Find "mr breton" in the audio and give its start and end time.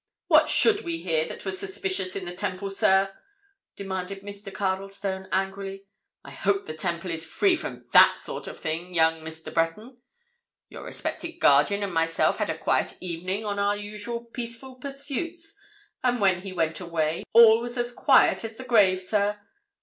9.23-9.97